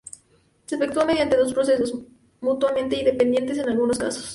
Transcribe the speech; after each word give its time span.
Se 0.65 0.73
efectúa 0.77 1.05
mediante 1.05 1.37
dos 1.37 1.53
procesos, 1.53 1.93
mutuamente 2.39 3.03
dependientes 3.03 3.59
en 3.59 3.69
algunos 3.69 3.99
casos. 3.99 4.29